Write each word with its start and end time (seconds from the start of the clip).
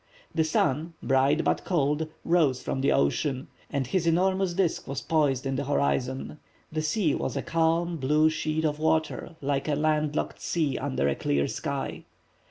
The 0.33 0.43
sun, 0.43 0.95
bright 1.03 1.43
but 1.43 1.63
cold, 1.63 2.07
rose 2.25 2.63
from 2.63 2.81
the 2.81 2.91
ocean, 2.91 3.49
and 3.69 3.85
his 3.85 4.07
enormous 4.07 4.55
disc 4.55 4.87
was 4.87 4.99
poised 5.03 5.45
in 5.45 5.57
the 5.57 5.65
horizon. 5.65 6.39
The 6.71 6.81
sea 6.81 7.13
was 7.13 7.37
a 7.37 7.43
calm, 7.43 7.97
blue 7.97 8.31
sheet 8.31 8.65
of 8.65 8.79
water, 8.79 9.35
like 9.41 9.67
a 9.67 9.75
land 9.75 10.15
locked 10.15 10.41
sea 10.41 10.75
under 10.79 11.07
a 11.07 11.13
clear 11.13 11.47
sky. 11.47 12.03